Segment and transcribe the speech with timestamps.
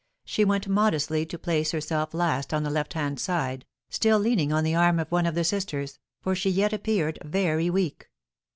[0.25, 4.63] She went modestly to place herself last on the left hand side, still leaning on
[4.63, 8.09] the arm of one of the sisters, for she yet appeared very weak.